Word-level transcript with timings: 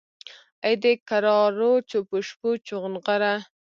ای 0.65 0.73
دکرارو 0.83 1.71
چوپو 1.89 2.17
شپو 2.27 2.49
چونغره! 2.67 3.33